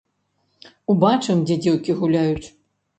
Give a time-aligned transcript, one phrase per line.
[0.95, 2.45] Убачым, дзе дзеўкі гуляюць.